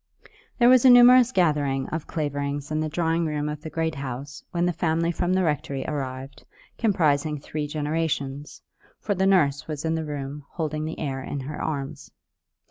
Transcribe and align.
There 0.57 0.67
was 0.67 0.83
a 0.83 0.89
numerous 0.89 1.31
gathering 1.31 1.87
of 1.89 2.07
Claverings 2.07 2.71
in 2.71 2.79
the 2.79 2.89
drawing 2.89 3.27
room 3.27 3.47
of 3.47 3.61
the 3.61 3.69
Great 3.69 3.93
House 3.93 4.43
when 4.49 4.65
the 4.65 4.73
family 4.73 5.11
from 5.11 5.31
the 5.31 5.43
rectory 5.43 5.85
arrived 5.87 6.43
comprising 6.79 7.39
three 7.39 7.67
generations; 7.67 8.63
for 8.99 9.13
the 9.13 9.27
nurse 9.27 9.67
was 9.67 9.85
in 9.85 9.93
the 9.93 10.03
room 10.05 10.43
holding 10.53 10.85
the 10.85 10.97
heir 10.97 11.21
in 11.21 11.41
her 11.41 11.61
arms. 11.61 12.09